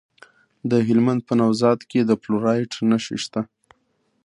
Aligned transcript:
د 0.69 0.71
هلمند 0.87 1.21
په 1.27 1.33
نوزاد 1.39 1.79
کې 1.89 1.99
د 2.05 2.11
فلورایټ 2.21 2.71
نښې 2.89 3.17
شته. 3.23 3.41